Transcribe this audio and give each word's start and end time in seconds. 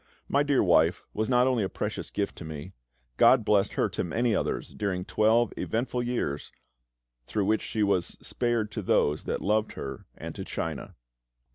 My 0.27 0.41
dear 0.41 0.63
wife 0.63 1.03
was 1.13 1.29
not 1.29 1.45
only 1.45 1.61
a 1.61 1.69
precious 1.69 2.09
gift 2.09 2.35
to 2.37 2.43
me; 2.43 2.71
GOD 3.17 3.45
blessed 3.45 3.73
her 3.73 3.87
to 3.89 4.03
many 4.03 4.33
others 4.33 4.71
during 4.73 5.01
the 5.01 5.05
twelve 5.07 5.53
eventful 5.57 6.01
years 6.01 6.51
through 7.27 7.45
which 7.45 7.61
she 7.61 7.83
was 7.83 8.17
spared 8.19 8.71
to 8.71 8.81
those 8.81 9.25
that 9.25 9.43
loved 9.43 9.73
her 9.73 10.07
and 10.17 10.33
to 10.33 10.43
China. 10.43 10.95